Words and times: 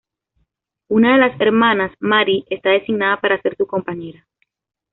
Una 0.89 1.13
de 1.13 1.19
las 1.19 1.39
hermanas, 1.39 1.91
Marie, 1.99 2.43
está 2.49 2.71
designada 2.71 3.21
para 3.21 3.39
ser 3.39 3.55
su 3.55 3.67
compañera. 3.67 4.25